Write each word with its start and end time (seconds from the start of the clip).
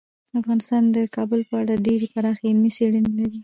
افغانستان 0.39 0.83
د 0.95 0.97
کابل 1.15 1.41
په 1.49 1.55
اړه 1.61 1.73
ډیرې 1.85 2.07
پراخې 2.13 2.45
علمي 2.51 2.71
څېړنې 2.77 3.11
لري. 3.19 3.37